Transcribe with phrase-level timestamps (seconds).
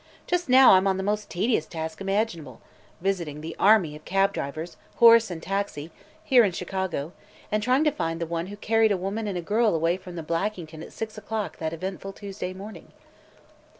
[0.25, 2.59] "Just now I'm on the most tedious task imaginable
[3.01, 5.91] visiting the army of cab drivers horse and taxi
[6.23, 7.11] here in Chicago
[7.51, 10.15] and trying to find the one who carried a woman and a girl away from
[10.15, 12.87] the Blackington at six o'clock that eventful Tuesday morning."